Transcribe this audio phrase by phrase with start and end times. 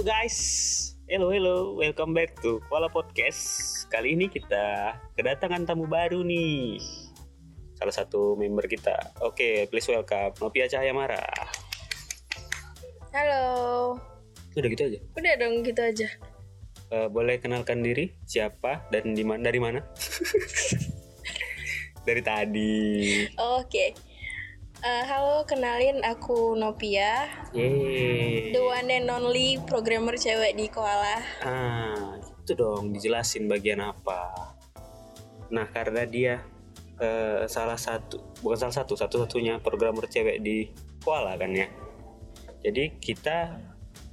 [0.00, 0.40] Halo guys,
[1.12, 3.84] hello hello, welcome back to Kuala Podcast.
[3.92, 6.80] Kali ini kita kedatangan tamu baru nih.
[7.76, 8.96] Salah satu member kita.
[9.20, 11.20] Oke, please welcome Novia Cahaya Mara.
[13.12, 13.44] Halo.
[14.56, 14.98] Udah gitu aja.
[15.20, 16.08] Udah dong gitu aja.
[16.96, 19.84] Eh, boleh kenalkan diri siapa dan di mana dari mana?
[22.08, 22.88] dari tadi.
[23.36, 23.92] Oke.
[24.80, 28.48] Eh, halo, kenalin aku Novia, Yeay.
[28.48, 31.20] the one and only programmer cewek di Koala.
[31.44, 34.56] Ah, itu dong dijelasin bagian apa.
[35.52, 36.40] Nah, karena dia
[36.96, 40.72] eh, salah satu, bukan salah satu, satu-satunya programmer cewek di
[41.04, 41.68] Koala kan ya.
[42.64, 43.60] Jadi kita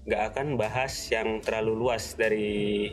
[0.04, 2.92] nggak akan bahas yang terlalu luas dari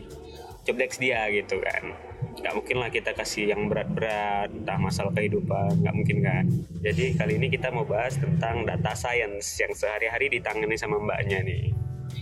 [0.62, 2.13] job desk dia gitu kan.
[2.44, 6.44] Nggak mungkin lah kita kasih yang berat-berat, entah masalah kehidupan, nggak mungkin kan.
[6.84, 11.72] Jadi kali ini kita mau bahas tentang data science yang sehari-hari ditangani sama mbaknya nih.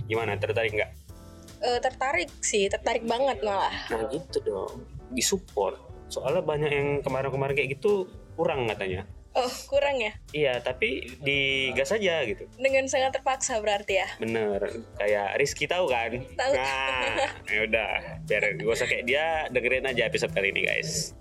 [0.06, 0.90] Gimana, tertarik nggak?
[1.58, 3.74] Eh, tertarik sih, tertarik banget malah.
[3.90, 5.74] Nah gitu dong, disupport.
[6.06, 8.06] Soalnya banyak yang kemarin-kemarin kayak gitu
[8.38, 9.02] kurang katanya.
[9.32, 10.12] Oh, kurang ya?
[10.36, 12.44] Iya, tapi digas aja gitu.
[12.60, 14.08] Dengan sangat terpaksa berarti ya.
[14.20, 14.60] Bener,
[15.00, 16.20] kayak Rizky tahu kan?
[16.36, 16.52] Tahu.
[16.52, 17.92] Nah, ya udah,
[18.28, 21.16] biar gak usah kayak dia dengerin aja episode kali ini guys.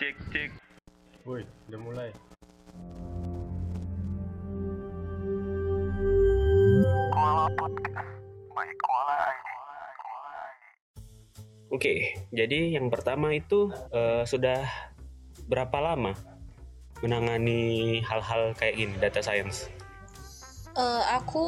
[0.00, 0.50] Cek cek.
[1.28, 2.10] Woi, udah mulai.
[11.70, 14.66] Oke, jadi yang pertama itu eh, sudah
[15.46, 16.18] berapa lama
[17.00, 19.70] menangani hal-hal kayak gini, data science?
[20.70, 21.46] Eh, aku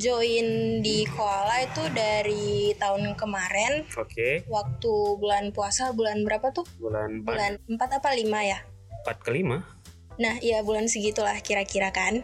[0.00, 3.84] join di Koala itu dari tahun kemarin.
[3.96, 6.64] Oke, Waktu bulan puasa, bulan berapa tuh?
[6.80, 8.58] bulan 4, Bulan 4 apa 5 ya?
[9.04, 9.60] 4 ke 5.
[10.20, 12.20] Nah, iya bulan segitulah kira-kira kan.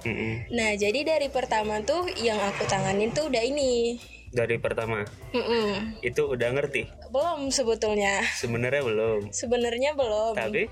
[0.53, 3.97] Nah, jadi dari pertama tuh yang aku tanganin tuh udah ini.
[4.35, 6.03] Dari pertama, Mm-mm.
[6.03, 6.91] itu udah ngerti?
[7.09, 8.21] Belum sebetulnya.
[8.37, 9.21] Sebenarnya belum.
[9.31, 10.35] Sebenarnya belum.
[10.35, 10.69] Tapi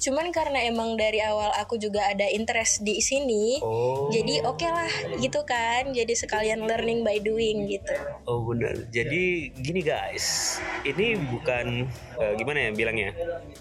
[0.00, 3.60] Cuman karena emang dari awal aku juga ada interest di sini.
[3.60, 4.88] oh Jadi oke lah
[5.20, 5.92] gitu kan.
[5.92, 7.92] Jadi sekalian learning by doing gitu.
[8.24, 8.80] oh benar.
[8.88, 10.56] Jadi gini guys,
[10.88, 11.84] ini bukan
[12.16, 13.12] eh, gimana ya bilangnya?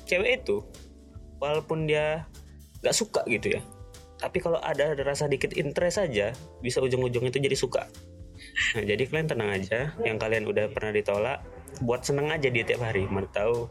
[0.07, 0.63] Cewek itu
[1.43, 2.23] walaupun dia
[2.79, 3.61] nggak suka gitu ya,
[4.23, 6.31] tapi kalau ada rasa dikit interest saja
[6.63, 7.83] bisa ujung-ujung itu jadi suka.
[8.75, 11.39] Nah, jadi kalian tenang aja, yang kalian udah pernah ditolak,
[11.81, 13.05] buat seneng aja dia tiap hari.
[13.05, 13.67] Mana tahu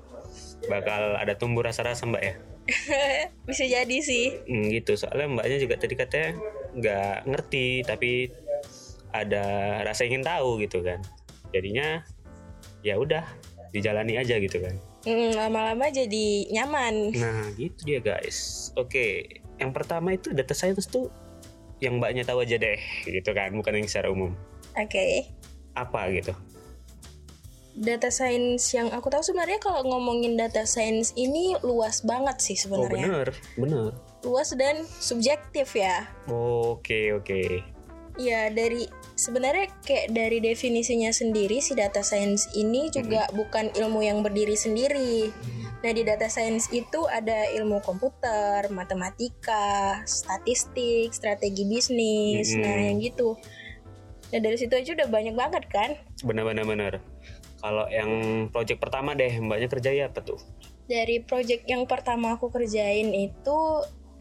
[0.67, 2.35] bakal ada tumbuh rasa-rasa mbak ya.
[3.49, 4.45] Bisa jadi sih.
[4.45, 6.37] Hmm, gitu soalnya mbaknya juga tadi katanya
[6.77, 8.29] nggak ngerti tapi
[9.09, 9.45] ada
[9.83, 11.01] rasa ingin tahu gitu kan
[11.49, 12.05] jadinya
[12.85, 13.25] ya udah
[13.73, 14.77] dijalani aja gitu kan
[15.07, 17.15] Mm, lama-lama jadi nyaman.
[17.17, 19.25] nah gitu dia guys oke
[19.57, 21.09] yang pertama itu data science tuh
[21.79, 22.77] yang mbaknya tahu aja deh
[23.07, 24.35] gitu kan bukan yang secara umum
[24.79, 25.27] Oke.
[25.75, 26.33] apa gitu
[27.79, 32.63] Data science yang aku tahu sebenarnya kalau ngomongin data science ini luas banget sih oh
[32.67, 33.07] sebenarnya.
[33.07, 33.91] bener bener
[34.27, 36.03] luas dan subjektif ya.
[36.27, 37.63] oke oke
[38.19, 44.27] Ya dari sebenarnya kayak dari definisinya sendiri si data science ini juga bukan ilmu yang
[44.27, 45.31] berdiri sendiri.
[45.87, 52.59] Nah di data science itu ada ilmu komputer, matematika, statistik, strategi bisnis, Mhm.
[52.59, 53.39] nah yang gitu.
[54.29, 55.91] Nah dari situ aja udah banyak banget kan.
[56.21, 57.01] bener bener
[57.59, 58.11] kalau yang
[58.55, 60.39] project pertama deh mbaknya kerja ya apa tuh
[60.89, 63.59] Dari project yang pertama aku kerjain itu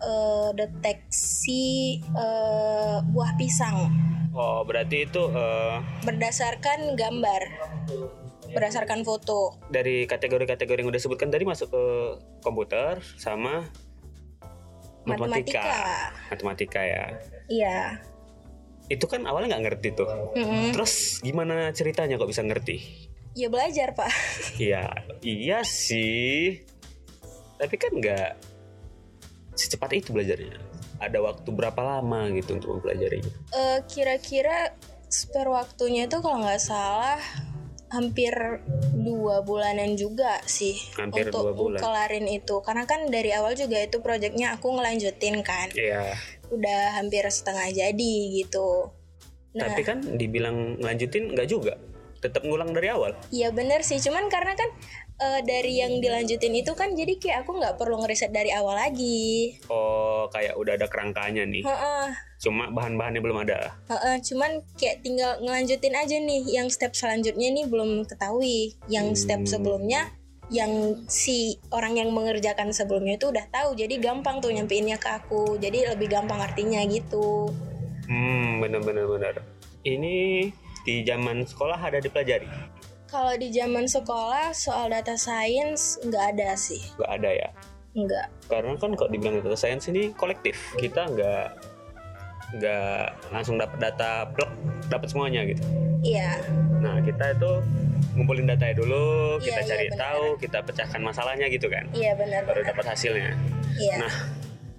[0.03, 3.88] eh, deteksi eh, buah pisang.
[4.35, 7.41] oh berarti itu eh, berdasarkan gambar
[8.51, 11.84] berdasarkan foto dari kategori-kategori yang udah sebutkan tadi masuk ke
[12.44, 13.68] komputer sama
[15.07, 15.63] matematika.
[15.63, 15.68] Matematika.
[16.31, 17.06] Matematika ya.
[17.47, 17.78] iya
[18.88, 20.08] Itu kan awalnya nggak ngerti tuh.
[20.34, 20.72] Mm-mm.
[20.72, 23.08] Terus gimana ceritanya kok bisa ngerti?
[23.38, 24.09] ya belajar pak
[24.58, 24.90] Iya,
[25.22, 26.58] iya sih.
[27.62, 28.30] Tapi kan nggak
[29.54, 30.57] secepat itu belajarnya.
[30.98, 33.30] Ada waktu berapa lama gitu untuk mempelajarinya?
[33.54, 34.74] Eh, kira-kira
[35.06, 37.22] spare waktunya itu kalau nggak salah
[37.88, 38.36] hampir
[38.92, 41.80] dua bulanan juga sih Hampir untuk dua bulan.
[41.80, 46.12] kelarin itu karena kan dari awal juga itu projectnya aku ngelanjutin kan Iya.
[46.49, 48.91] Udah hampir setengah jadi gitu
[49.51, 51.73] nah Tapi kan dibilang lanjutin nggak juga.
[52.17, 53.13] Tetap ngulang dari awal.
[53.29, 54.69] Iya bener sih, cuman karena kan
[55.17, 59.57] eh, dari yang dilanjutin itu kan jadi kayak aku nggak perlu ngeriset dari awal lagi.
[59.65, 61.61] Oh, kayak udah ada kerangkanya nih.
[61.61, 62.05] Heeh,
[62.38, 63.73] Cuma bahan-bahannya belum ada.
[63.88, 68.77] heeh, cuman kayak tinggal ngelanjutin aja nih yang step selanjutnya nih belum ketahui.
[68.85, 69.49] Yang step Hmm.
[69.49, 70.13] sebelumnya
[70.47, 70.71] yang
[71.11, 75.91] si orang yang mengerjakan sebelumnya itu udah tahu jadi gampang tuh nyampeinnya ke aku jadi
[75.91, 77.51] lebih gampang artinya gitu
[78.07, 79.35] Hmm, bener-bener bener.
[79.83, 80.47] Ini
[80.83, 82.47] di zaman sekolah ada dipelajari?
[83.07, 87.49] kalau di zaman sekolah soal data science nggak ada sih Nggak ada ya?
[87.95, 90.55] nggak Karena kan kalau dibilang data science ini kolektif.
[90.75, 91.45] Kita nggak
[92.55, 94.51] nggak langsung dapat data plek
[94.88, 95.63] dapat semuanya gitu.
[95.99, 96.39] iya
[96.79, 97.51] Nah kita itu
[98.18, 102.42] ngumpulin datanya dulu, Iya, kita iya, cari tahu, kita pecahkan masalahnya gitu kan, iya benar
[102.44, 103.38] baru dapat hasilnya.
[103.78, 104.14] iya Nah,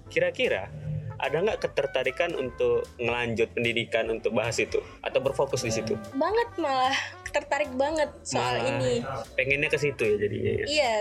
[0.07, 0.67] kira-kira
[1.15, 5.95] ada nggak ketertarikan untuk ngelanjut pendidikan untuk bahas itu atau berfokus di situ?
[6.13, 6.95] banget malah
[7.29, 8.93] tertarik banget soal Malah ini
[9.35, 10.51] Pengennya ke situ ya jadinya.
[10.51, 10.65] ya?
[10.65, 10.93] iya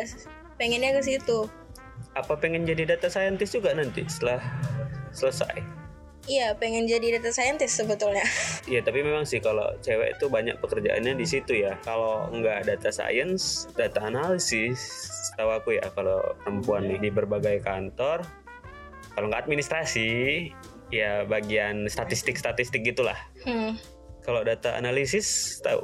[0.54, 1.46] pengennya ke situ
[2.12, 4.42] Apa pengen jadi data scientist juga nanti setelah
[5.10, 5.77] selesai?
[6.28, 8.22] Iya pengen jadi data scientist sebetulnya
[8.68, 11.80] Iya, tapi memang sih kalau cewek itu banyak pekerjaannya di situ ya.
[11.80, 14.76] Kalau nggak data science, data analisis,
[15.40, 18.28] tahu aku ya kalau perempuan nih di berbagai kantor,
[19.16, 20.52] kalau nggak administrasi,
[20.92, 23.16] ya bagian statistik-statistik gitulah.
[23.48, 23.80] hmm.
[24.20, 25.80] Kalau data analisis, tahu?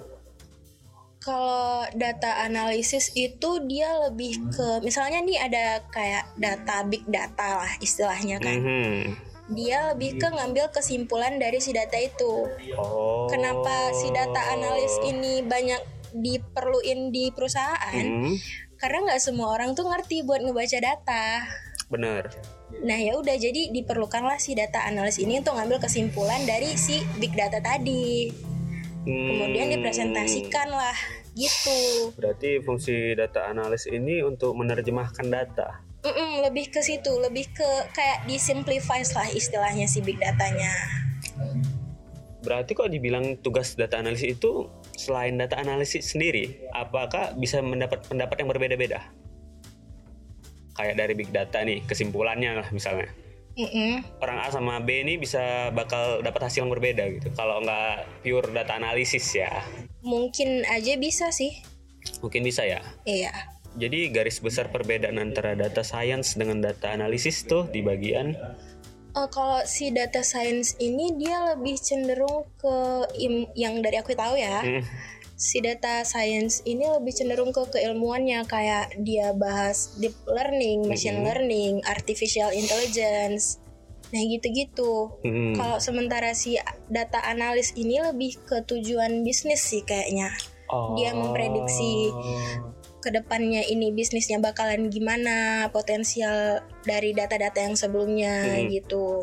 [1.24, 7.72] Kalau data analisis itu dia lebih ke misalnya nih ada kayak data big data lah
[7.80, 8.60] istilahnya kan.
[8.60, 9.32] Mhm.
[9.46, 12.48] Dia lebih ke ngambil kesimpulan dari si data itu.
[12.74, 13.28] Oh.
[13.28, 15.80] Kenapa si data analis ini banyak
[16.16, 17.92] diperluin di perusahaan?
[17.92, 18.32] Hmm,
[18.80, 21.24] Karena nggak semua orang tuh ngerti buat ngebaca data.
[21.84, 22.26] bener.
[22.80, 27.36] Nah ya udah jadi diperlukanlah si data analis ini untuk ngambil kesimpulan dari si big
[27.36, 28.32] data tadi.
[29.04, 29.74] Kemudian Hmm.
[29.78, 30.96] dipresentasikan lah
[31.36, 32.10] gitu.
[32.16, 35.83] Berarti fungsi data analis ini untuk menerjemahkan data.
[36.04, 40.68] Mm-mm, lebih ke situ, lebih ke kayak disimplifies lah istilahnya si big datanya.
[42.44, 48.36] Berarti kok dibilang tugas data analisis itu selain data analisis sendiri, apakah bisa mendapat pendapat
[48.44, 49.00] yang berbeda-beda?
[50.76, 53.08] Kayak dari big data nih, kesimpulannya lah misalnya.
[53.54, 54.02] Mm-mm.
[54.18, 57.30] Orang A sama B ini bisa bakal dapat hasil yang berbeda gitu.
[57.32, 59.62] Kalau nggak pure data analisis ya,
[60.04, 61.64] Mungkin aja bisa sih.
[62.20, 62.84] mungkin bisa ya.
[63.08, 63.32] Iya.
[63.74, 68.34] Jadi garis besar perbedaan antara data science dengan data analisis tuh di bagian
[69.14, 72.76] Eh, kalau si data science ini dia lebih cenderung ke
[73.16, 74.58] im- yang dari aku tahu ya.
[74.58, 74.82] Hmm,
[75.34, 81.26] Si data science ini lebih cenderung ke keilmuannya kayak dia bahas deep learning, machine Mhm.
[81.26, 83.58] learning, artificial intelligence.
[84.10, 85.10] Nah, gitu-gitu.
[85.20, 86.54] hmm, Kalau sementara si
[86.88, 90.30] data analis ini lebih ke tujuan bisnis sih kayaknya.
[90.92, 92.10] dia memprediksi
[93.04, 98.72] Ke depannya ini bisnisnya bakalan gimana, potensial dari data-data yang sebelumnya Hmm.
[98.72, 99.20] gitu.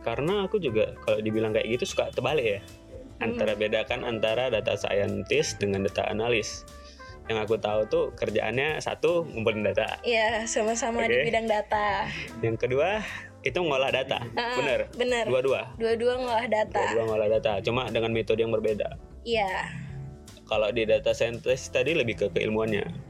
[0.00, 2.60] Karena aku juga kalau dibilang kayak gitu suka terbalik ya.
[3.20, 6.64] Antara bedakan antara data scientist dengan data analis.
[7.28, 10.00] Yang aku tahu tuh kerjaannya satu ngumpulin data.
[10.00, 11.28] Iya, sama-sama di Oke.
[11.28, 12.08] bidang data.
[12.40, 13.04] Yang kedua
[13.44, 14.24] itu ngolah data.
[14.40, 14.88] Ah, Bener.
[14.96, 15.24] bener.
[15.28, 15.76] Dua-dua.
[15.76, 16.80] Dua-dua ngolah data.
[16.80, 17.52] Dua-dua ngolah data.
[17.60, 18.96] Cuma dengan metode yang berbeda.
[19.28, 19.68] Iya.
[20.48, 23.07] Kalau di data scientist tadi lebih ke keilmuannya.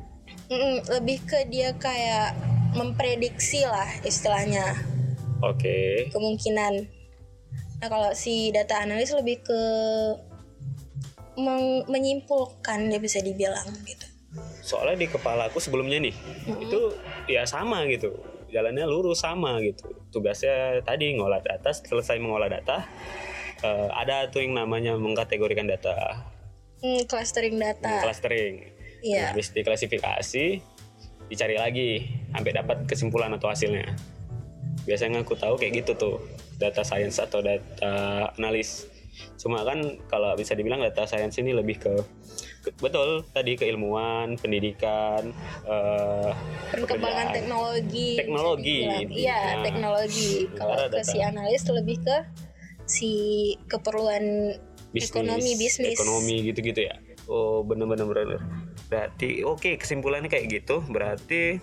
[0.48, 2.32] Mm-mm, lebih ke dia kayak
[2.72, 4.64] memprediksi lah istilahnya
[5.44, 6.08] Oke.
[6.08, 6.88] kemungkinan.
[7.78, 9.60] Nah kalau si data analis lebih ke
[11.38, 14.06] meng- menyimpulkan dia bisa dibilang gitu.
[14.64, 16.14] Soalnya di kepala aku sebelumnya nih
[16.60, 16.80] itu
[17.28, 18.12] ya sama gitu.
[18.48, 19.84] Jalannya lurus sama gitu.
[20.08, 21.69] Tugasnya tadi ngolah data.
[21.69, 22.88] Selesai mengolah data,
[23.60, 26.24] eh, ada tuh yang namanya mengkategorikan data,
[26.81, 28.00] Hmm, clustering data.
[28.00, 28.78] clustering.
[29.05, 30.46] Nah, habis diklasifikasi,
[31.28, 31.90] dicari lagi
[32.32, 33.94] sampai dapat kesimpulan atau hasilnya.
[34.88, 36.17] Biasanya aku tahu kayak gitu tuh,
[36.56, 38.88] data science atau data analis.
[39.38, 41.94] Cuma kan kalau bisa dibilang data science ini lebih ke,
[42.81, 45.31] betul tadi keilmuan, pendidikan,
[45.67, 46.31] eh,
[46.72, 47.34] perkembangan pekerjaan.
[47.34, 48.78] teknologi Teknologi,
[49.14, 52.17] iya teknologi kalau ke si analis lebih ke
[52.88, 53.12] si
[53.69, 54.56] keperluan
[54.94, 56.96] bisnis, ekonomi bisnis ekonomi gitu-gitu ya.
[57.28, 58.40] Oh bener-bener bener.
[58.88, 60.80] Berarti oke kesimpulannya kayak gitu.
[60.88, 61.60] Berarti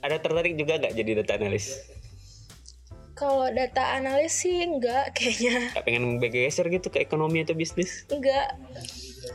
[0.00, 1.80] ada tertarik juga nggak jadi data analis?
[3.20, 8.08] kalau data analis sih enggak kayaknya Gak pengen bergeser gitu ke ekonomi atau bisnis?
[8.08, 8.56] enggak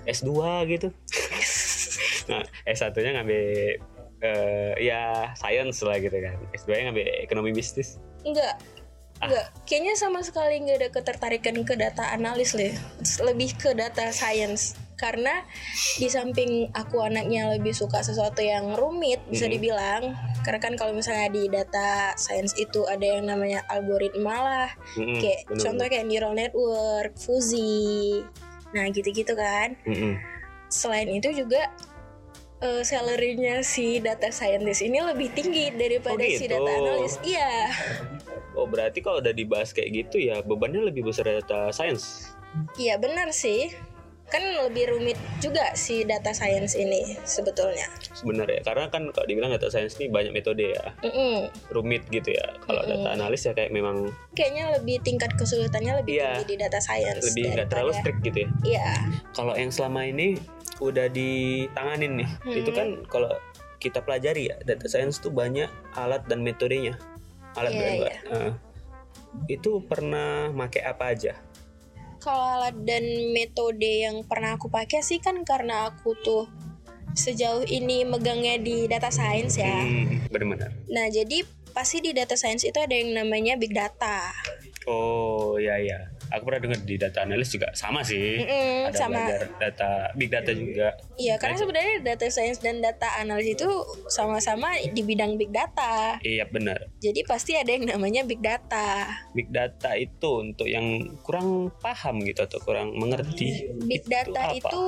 [0.09, 0.33] S2
[0.73, 0.89] gitu.
[2.33, 3.41] nah, S1 nya ngambil
[4.25, 6.33] eh, ya science lah gitu kan.
[6.57, 8.01] S2 nya ngambil ekonomi bisnis.
[8.25, 8.57] enggak
[9.21, 9.31] Ah.
[9.31, 12.73] enggak kayaknya sama sekali enggak ada ketertarikan ke data analis deh
[13.23, 15.43] lebih ke data science karena
[15.95, 19.53] di samping aku anaknya lebih suka sesuatu yang rumit bisa Mhm.
[19.53, 20.01] dibilang
[20.41, 25.39] karena kan kalau misalnya di data science itu ada yang namanya algoritma lah Mm-mm, kayak
[25.45, 25.61] bener-bener.
[25.61, 28.23] contoh kayak neural network, fusi,
[28.71, 29.75] nah gitu-gitu kan.
[29.83, 30.15] Mm-mm.
[30.67, 31.67] Selain itu juga
[32.57, 36.55] eh, salary-nya si data scientist ini lebih tinggi daripada Oh, si gitu.
[36.55, 37.13] data analis.
[37.21, 37.51] Iya.
[38.53, 42.31] Oh berarti kalau udah dibahas kayak gitu ya bebannya lebih besar data science.
[42.73, 43.75] Iya benar sih.
[44.25, 47.85] Kan lebih rumit juga si data science ini sebetulnya.
[48.11, 51.45] Sebenarnya karena kan kalau dibilang data science ini banyak metode ya, Mm-mm.
[51.69, 52.57] rumit gitu ya.
[52.59, 56.41] Kalau data analis ya kayak memang Kayaknya lebih tingkat kesulitannya lebih Iya.
[56.41, 57.21] tinggi di data science.
[57.23, 58.49] lebih nggak terlalu strict gitu ya.
[58.65, 58.89] Iya.
[59.31, 60.41] Kalau yang selama ini
[60.77, 63.29] udah ditanganin nih, itu kan kalau
[63.77, 66.97] kita pelajari ya data science tuh banyak alat dan metodenya.
[67.53, 68.13] Alat Iya, dan iya.
[68.33, 68.51] eh,
[69.47, 71.37] itu pernah make apa aja?
[72.25, 73.05] Kalau alat dan
[73.37, 76.49] metode yang pernah aku pakai sih kan karena aku tuh
[77.13, 79.85] sejauh ini megangnya di data science ya.
[79.85, 80.73] Hmm, benar-benar.
[80.89, 84.33] Nah, jadi pasti di data science itu ada yang namanya big data.
[84.85, 85.97] Oh ya ya,
[86.29, 88.37] aku pernah dengar di data analis juga sama sih.
[88.37, 89.17] Mm-mm, Ada sama.
[89.17, 90.87] belajar data big data juga.
[91.17, 93.65] Iya, karena sebenarnya data science dan data analis itu
[94.13, 96.21] sama-sama di bidang big data.
[96.21, 96.85] Iya benar.
[97.01, 99.09] Jadi pasti ada yang namanya big data.
[99.33, 103.65] Big data itu untuk yang kurang paham gitu atau kurang mengerti.
[103.89, 104.57] Big itu data apa?
[104.61, 104.81] itu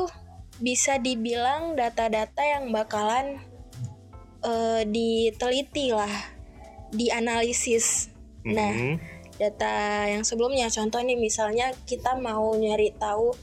[0.58, 3.42] bisa dibilang data-data yang bakalan
[4.42, 6.10] eh, diteliti lah,
[6.94, 8.14] dianalisis.
[8.46, 9.17] Nah, Mhm.
[9.38, 13.34] Data yang sebelumnya contoh nih misalnya kita mau nyari tahu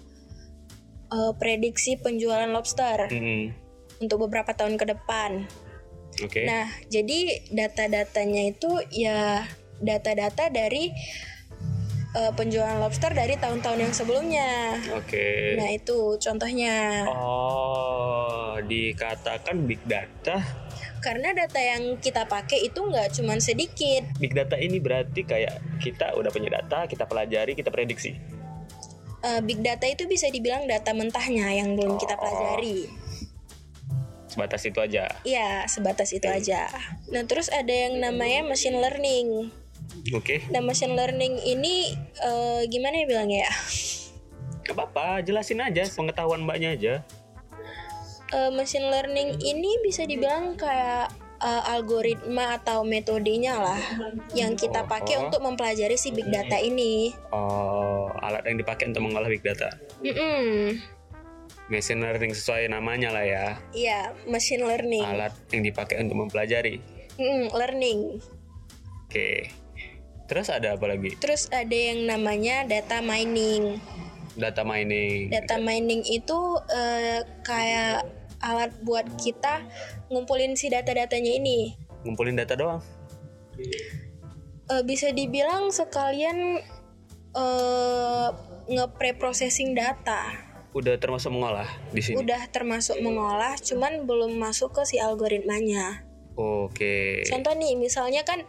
[1.15, 3.55] eh, prediksi penjualan lobster Mhm.
[4.03, 5.47] untuk beberapa tahun ke depan.
[6.23, 6.43] Oke.
[6.47, 9.47] Nah, jadi data-datanya itu ya
[9.79, 10.91] data-data dari
[12.15, 14.79] eh, penjualan lobster dari tahun-tahun yang sebelumnya.
[14.95, 15.59] Oke.
[15.59, 17.05] Nah, itu contohnya.
[17.11, 20.39] Oh, dikatakan big data.
[21.03, 24.09] Karena data yang kita pakai itu nggak cuman sedikit.
[24.17, 28.17] Big data ini berarti kayak kita udah punya data, kita pelajari, kita prediksi.
[29.21, 32.21] Eh, big data itu bisa dibilang data mentahnya yang belum kita Oh.
[32.25, 32.89] pelajari.
[34.29, 35.05] Sebatas itu aja.
[35.23, 36.67] Iya, sebatas itu aja.
[37.13, 39.53] Nah, terus ada yang namanya machine learning.
[40.13, 40.45] Oke.
[40.51, 43.53] Nah, machine learning ini eh, gimana ya bilangnya ya?
[44.65, 46.95] Gak apa-apa, jelasin aja pengetahuan mbaknya aja.
[48.33, 53.81] Eh, machine learning ini bisa dibilang kayak eh, algoritma atau metodenya lah
[54.33, 55.29] yang kita pakai Oh.
[55.29, 57.13] untuk mempelajari si big data ini.
[57.31, 59.69] Oh, alat yang dipakai untuk mengolah big data.
[60.01, 60.81] Mm-mm.
[61.65, 63.47] Machine learning sesuai namanya lah ya.
[63.73, 65.05] Iya, machine learning.
[65.05, 66.77] Alat yang dipakai untuk mempelajari.
[67.17, 68.01] Mm, learning.
[69.09, 69.49] Oke.
[70.25, 71.13] Terus ada apa lagi?
[71.21, 73.77] Terus ada yang namanya data mining.
[74.35, 75.29] Data mining.
[75.29, 76.39] Data mining itu
[76.73, 78.09] eh, kayak
[78.41, 79.65] alat buat kita
[80.09, 81.77] ngumpulin si data-datanya ini.
[82.05, 82.81] Ngumpulin data doang.
[84.73, 86.61] Eh, bisa dibilang sekalian
[87.35, 88.29] eh
[88.65, 90.25] nge-pre-processing data.
[90.75, 92.19] Udah termasuk mengolah di sini.
[92.19, 96.03] Udah termasuk mengolah, cuman belum masuk ke si algoritmanya.
[96.35, 97.23] Oke.
[97.31, 98.43] Contoh nih, misalnya kan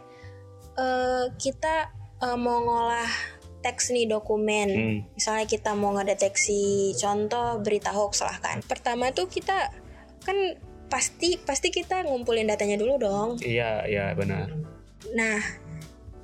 [0.76, 1.90] eh, kita
[2.22, 4.68] eh, mau ngolah teks nih dokumen.
[4.70, 4.98] Hmm.
[5.18, 8.62] Misalnya kita mau ngedeteksi contoh berita hoax lah kan.
[8.62, 9.74] Pertama tuh kita
[10.22, 10.38] kan
[10.86, 13.30] pasti pasti kita ngumpulin datanya dulu dong.
[13.42, 14.54] Iya, iya benar.
[15.18, 15.38] Nah,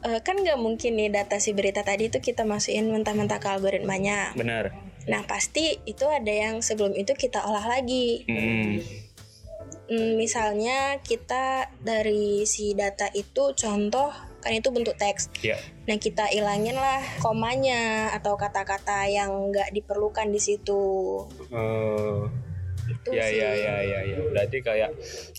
[0.06, 4.38] eh, kan nggak mungkin nih data si berita tadi itu kita masukin mentah-mentah ke algoritmanya.
[4.38, 4.70] Benar.
[5.10, 8.22] Nah, pasti itu ada yang sebelum itu kita olah lagi.
[8.30, 8.78] Hmm.
[9.90, 15.30] Hmm, misalnya kita dari si data itu contoh kan itu bentuk teks.
[15.40, 15.56] Ya.
[15.86, 20.82] Nah, kita ilangin lah komanya atau kata-kata yang nggak diperlukan di situ.
[21.48, 22.26] Oh.
[22.82, 23.38] Itu Ya, sih.
[23.38, 24.18] ya, ya, ya, ya.
[24.26, 24.90] Berarti kayak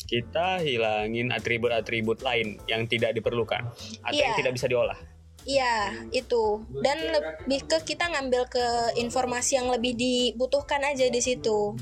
[0.07, 3.67] kita hilangin atribut-atribut lain yang tidak diperlukan
[3.99, 4.39] atau yang Iya.
[4.39, 4.95] tidak bisa diolah.
[5.43, 6.63] Iya, itu.
[6.79, 11.75] Dan lebih ke kita ngambil ke informasi yang lebih dibutuhkan aja di situ.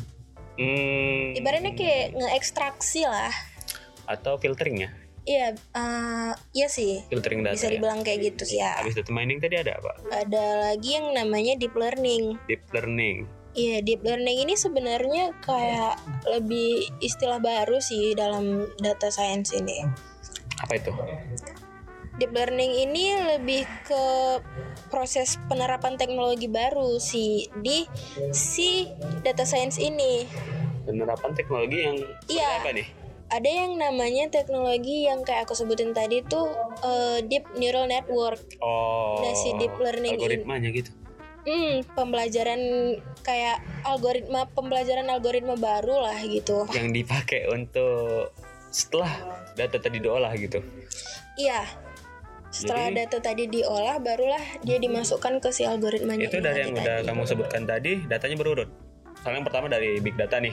[0.58, 1.38] Hmm.
[1.38, 3.30] Ibaratnya kayak ngeekstraksi lah.
[4.10, 4.90] Atau filtering ya?
[5.22, 7.06] Iya, eh, iya sih.
[7.06, 7.54] Filtering data.
[7.54, 7.78] Bisa ya?
[7.78, 8.82] dibilang kayak gitu sih ya.
[8.82, 9.92] Habis data mining tadi ada apa?
[10.10, 12.42] Ada lagi yang namanya deep learning.
[12.50, 13.30] Deep learning.
[13.52, 19.84] Iya, deep learning ini sebenarnya kayak lebih istilah baru sih dalam data science ini.
[20.64, 20.92] Apa itu?
[22.18, 24.06] Deep learning ini lebih ke
[24.90, 27.86] proses penerapan teknologi baru sih di
[28.32, 28.88] si
[29.22, 30.26] data science ini.
[30.88, 31.98] Penerapan teknologi yang
[32.32, 32.50] Iya.
[32.64, 33.01] apa nih?
[33.32, 36.52] Ada yang namanya teknologi yang kayak aku sebutin tadi tuh
[36.84, 38.44] eh, deep neural network.
[38.60, 39.24] Oh.
[39.24, 40.92] Nah, si deep learning ini- algoritmanya gitu.
[41.42, 42.62] Hmm, pembelajaran
[43.26, 46.70] kayak algoritma pembelajaran algoritma baru lah gitu.
[46.70, 48.30] Yang dipakai untuk
[48.70, 49.10] setelah
[49.58, 50.62] data tadi diolah gitu.
[51.40, 51.66] Iya.
[52.52, 56.28] Setelah Jadi- data tadi diolah, barulah dia dimasukkan ke si algoritmanya.
[56.28, 57.08] Itu dari yang udah tadi.
[57.08, 58.70] kamu sebutkan tadi, datanya berurut.
[59.24, 60.52] Soalnya yang pertama dari big data nih.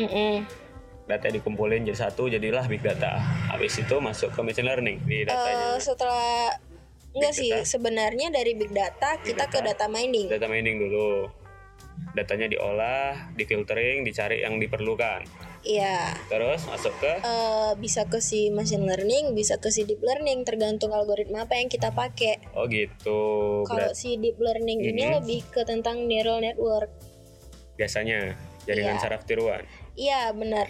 [0.00, 0.63] Mm-mm.
[1.04, 5.24] Data dikumpulin jadi satu jadilah big data habis itu masuk ke machine learning di Eh,
[5.24, 6.48] datanya setelah
[7.12, 7.62] enggak sih data?
[7.62, 10.26] sebenarnya dari big data kita ke data mining.
[10.26, 11.28] data mining dulu
[12.12, 15.22] datanya diolah difiltering dicari yang diperlukan
[15.62, 16.12] Iya.
[16.26, 20.90] terus masuk ke Eh, bisa ke si machine learning, bisa ke si deep learning tergantung
[20.90, 22.36] algoritma apa yang kita pakai.
[22.52, 23.20] oh gitu
[23.62, 25.12] Kalau si deep learning ini Mhm.
[25.20, 26.88] lebih ke tentang neural network.
[27.74, 29.02] biasanya jaringan Iya.
[29.02, 29.62] saraf tiruan
[29.94, 30.66] Iya, benar.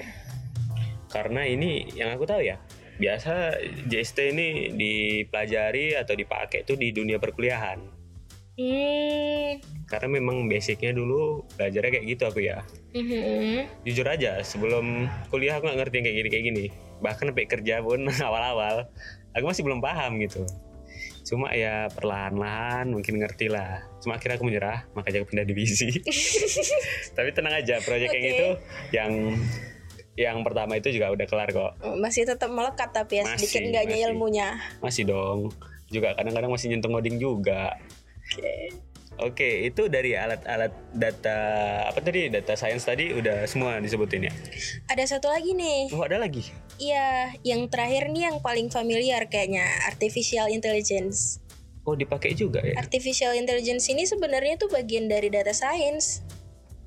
[1.09, 2.59] karena ini yang aku tahu ya
[2.95, 7.79] biasa JST ini dipelajari atau dipakai tuh di dunia perkuliahan
[8.55, 9.59] Hmm.
[9.91, 12.63] karena memang basicnya dulu belajarnya kayak gitu aku ya
[12.95, 13.67] mhm.
[13.83, 16.65] jujur aja sebelum kuliah aku nggak ngerti yang kayak gini kayak gini
[17.03, 18.87] bahkan sampai kerja pun awal-awal
[19.35, 20.47] aku masih belum paham gitu
[21.25, 23.81] cuma ya perlahan-lahan mungkin ngerti lah.
[24.05, 25.89] Cuma akhirnya aku menyerah makanya aku pindah divisi.
[27.17, 28.33] Tapi tenang aja proyek yang Oke.
[28.37, 28.49] itu
[28.93, 29.13] yang
[30.15, 31.73] yang pertama itu juga udah kelar kok.
[31.99, 34.49] Masih tetap melekat tapi ya Masih, sedikit enggaknya ilmunya.
[34.79, 35.51] masih dong.
[35.91, 37.75] Juga kadang-kadang masih nyentuh ngoding juga
[39.23, 41.37] Oke, itu dari alat-alat data
[41.87, 42.27] apa tadi?
[42.27, 44.33] Data science tadi udah semua disebutin ya.
[44.91, 45.95] Ada satu lagi nih.
[45.95, 46.43] Oh, ada lagi.
[46.83, 51.39] Iya, yang terakhir nih yang paling familiar kayaknya artificial intelligence.
[51.87, 52.75] Oh, dipakai juga ya.
[52.75, 56.25] Artificial intelligence ini sebenarnya tuh bagian dari data science.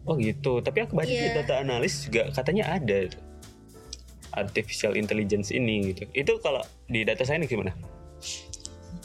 [0.04, 0.60] Oh, gitu.
[0.60, 1.32] Tapi aku baca di Iya.
[1.44, 3.08] data analis juga katanya ada
[4.36, 6.04] artificial intelligence ini gitu.
[6.12, 6.60] Itu kalau
[6.92, 7.72] di data science gimana?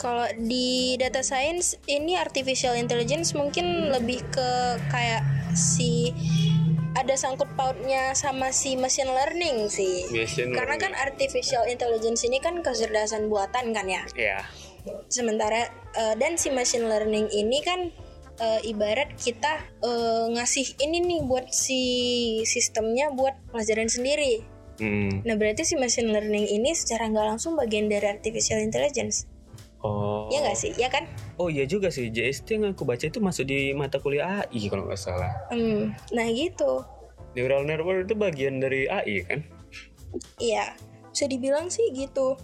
[0.03, 4.51] Kalau di data science ini artificial intelligence mungkin lebih ke
[4.91, 5.23] kayak
[5.55, 6.11] si
[6.99, 10.11] ada sangkut pautnya sama si machine learning sih.
[10.11, 14.03] Machine Karena kan artificial intelligence ini kan kecerdasan buatan kan ya.
[14.19, 14.43] ya.
[15.07, 17.95] Sementara eh, dan si machine learning ini kan
[18.43, 21.81] eh, ibarat kita eh, ngasih ini nih buat si
[22.43, 24.43] sistemnya buat pelajaran sendiri.
[24.83, 25.23] Hmm.
[25.23, 29.31] Nah berarti si machine learning ini secara nggak langsung bagian dari artificial intelligence.
[29.83, 30.31] Oh.
[30.31, 30.73] Ya nggak sih?
[30.79, 31.11] Ya kan?
[31.43, 32.07] Oh iya juga sih.
[32.09, 35.31] JST yang aku baca itu masuk di mata kuliah AI kalau nggak salah.
[35.51, 36.87] Hmm, nah gitu.
[37.35, 39.41] Neural network itu bagian dari AI kan?
[40.39, 40.79] Iya,
[41.11, 42.39] bisa dibilang sih gitu.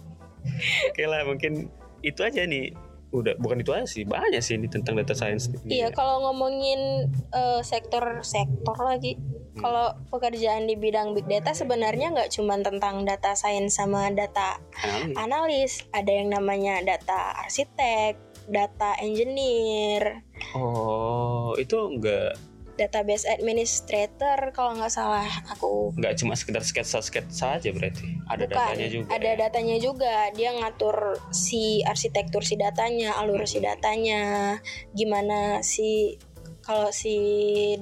[0.91, 1.71] Oke lah, mungkin
[2.03, 2.75] itu aja nih.
[3.09, 4.03] Udah, bukan itu aja sih.
[4.03, 5.49] Banyak sih ini tentang data science.
[5.65, 9.15] Iya, kalau ngomongin eh, sektor-sektor lagi,
[9.59, 15.15] kalau pekerjaan di bidang big data sebenarnya nggak cuma tentang data science sama data Analis.
[15.15, 18.15] analis, ada yang namanya data arsitek,
[18.47, 20.23] data engineer,
[20.55, 22.33] Oh, itu enggak
[22.79, 28.07] database administrator kalau nggak salah aku nggak cuma sekedar sketsa-sketsa aja berarti.
[28.31, 29.07] Ada Bukan, datanya juga.
[29.11, 29.35] ada ya?
[29.35, 30.15] datanya juga.
[30.31, 30.95] Dia ngatur
[31.35, 34.55] si arsitektur si datanya, alur si datanya,
[34.95, 36.15] gimana si
[36.63, 37.19] kalau si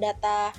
[0.02, 0.50] data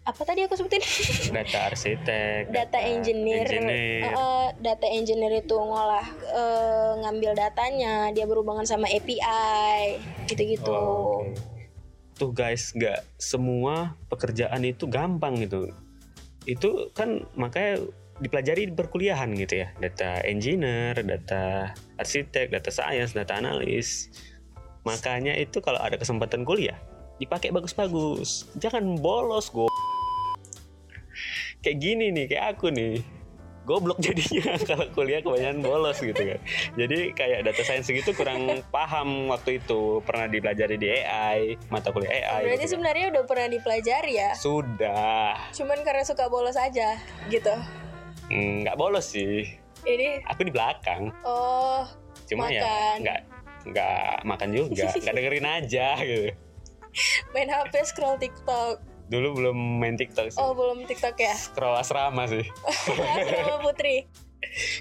[0.00, 0.80] apa tadi aku sebutin?
[1.36, 4.10] Data arsitek, data engineer, engineer.
[4.10, 10.72] Eh, data engineer itu ngolah eh, ngambil datanya, dia berhubungan sama API, gitu-gitu.
[10.72, 11.36] Oh, oke.
[12.16, 15.68] Tuh guys, nggak semua pekerjaan itu gampang gitu.
[16.48, 17.84] Itu kan makanya
[18.20, 19.68] dipelajari di perkuliahan gitu ya.
[19.80, 24.08] Data engineer, data arsitek, data science, data analis.
[24.84, 26.76] Makanya itu kalau ada kesempatan kuliah,
[27.20, 28.48] dipakai bagus-bagus.
[28.56, 29.68] Jangan bolos, go.
[31.60, 33.04] Kayak gini nih, kayak aku nih.
[33.68, 36.40] Goblok jadinya kalau kuliah kebanyakan bolos gitu kan.
[36.74, 40.00] Jadi kayak data science gitu kurang paham waktu itu.
[40.02, 42.48] Pernah dipelajari di AI, mata kuliah AI.
[42.48, 42.72] Berarti gitu kan.
[42.72, 44.30] sebenarnya udah pernah dipelajari ya.
[44.34, 45.36] Sudah.
[45.52, 46.96] Cuman karena suka bolos aja,
[47.28, 47.52] gitu.
[48.32, 49.44] Hmm, Nggak bolos sih.
[49.80, 51.08] Ini Aku di belakang.
[51.24, 51.84] oh
[52.28, 52.96] Cuma ya Makan.
[53.02, 53.20] nggak
[53.60, 56.32] nggak makan juga, nggak dengerin aja gitu.
[57.30, 58.80] main HP scroll TikTok.
[59.10, 60.38] Dulu belum main TikTok sih.
[60.38, 61.34] Oh belum TikTok ya?
[61.34, 62.46] Scroll asrama sih.
[62.86, 64.06] Sama Putri.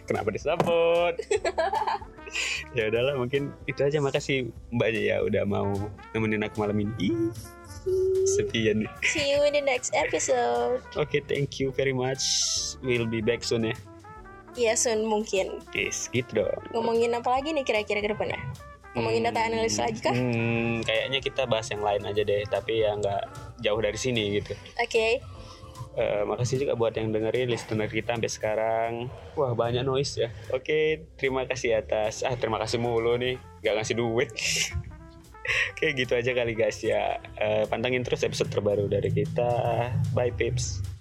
[0.06, 1.14] Kenapa disebut?
[2.78, 5.74] ya udahlah mungkin itu aja makasih Mbak ya udah mau
[6.14, 7.34] nemenin aku malam ini.
[8.38, 8.86] Sepian.
[9.02, 10.86] See you in the next episode.
[10.94, 12.22] Oke, thank you very much.
[12.86, 13.76] We'll be back soon ya.
[14.54, 15.58] Iya soon mungkin.
[15.74, 16.62] Yes, gitu dong.
[16.70, 18.38] Ngomongin apa lagi nih kira-kira ke depannya?
[18.94, 20.14] Ngomongin data analis lagi kah?
[20.14, 23.24] Hmm, kayaknya kita bahas yang lain aja deh, tapi ya nggak
[23.60, 24.54] jauh dari sini gitu.
[24.80, 25.20] Oke.
[26.00, 28.92] Eh, makasih juga buat yang dengerin listener kita sampai sekarang.
[29.36, 30.30] Wah banyak noise ya.
[30.56, 32.24] Oke, terima kasih atas.
[32.24, 34.30] Ah terima kasih mulu nih, nggak ngasih duit.
[35.74, 37.18] Oke gitu aja kali guys ya.
[37.36, 39.52] Eh, pantengin terus episode terbaru dari kita.
[40.14, 40.99] Bye pips.